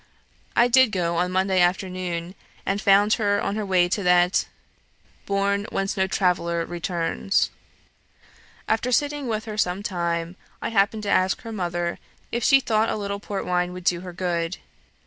[0.55, 2.33] I did go on Monday afternoon,
[2.65, 4.47] and found her on her way to that
[5.27, 7.51] 'bourn whence no traveller returns.'
[8.67, 11.99] After sitting with her some time, I happened to ask her mother,
[12.31, 14.57] if she thought a little port wine would do her good.